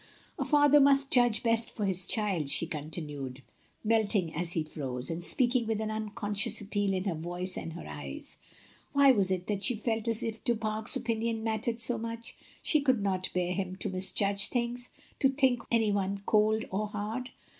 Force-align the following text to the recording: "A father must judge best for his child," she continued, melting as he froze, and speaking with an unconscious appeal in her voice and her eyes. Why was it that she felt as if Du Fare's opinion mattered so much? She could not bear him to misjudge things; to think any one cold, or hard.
"A 0.39 0.45
father 0.45 0.79
must 0.79 1.11
judge 1.11 1.43
best 1.43 1.75
for 1.75 1.85
his 1.85 2.07
child," 2.07 2.49
she 2.49 2.65
continued, 2.65 3.43
melting 3.83 4.33
as 4.33 4.53
he 4.53 4.63
froze, 4.63 5.11
and 5.11 5.23
speaking 5.23 5.67
with 5.67 5.79
an 5.79 5.91
unconscious 5.91 6.59
appeal 6.59 6.95
in 6.95 7.03
her 7.03 7.13
voice 7.13 7.55
and 7.55 7.73
her 7.73 7.85
eyes. 7.87 8.37
Why 8.93 9.11
was 9.11 9.29
it 9.29 9.45
that 9.45 9.61
she 9.61 9.75
felt 9.75 10.07
as 10.07 10.23
if 10.23 10.43
Du 10.43 10.55
Fare's 10.55 10.95
opinion 10.95 11.43
mattered 11.43 11.81
so 11.81 11.99
much? 11.99 12.35
She 12.63 12.81
could 12.81 13.03
not 13.03 13.29
bear 13.35 13.53
him 13.53 13.75
to 13.75 13.89
misjudge 13.91 14.47
things; 14.49 14.89
to 15.19 15.29
think 15.29 15.61
any 15.69 15.91
one 15.91 16.23
cold, 16.25 16.65
or 16.71 16.87
hard. 16.87 17.29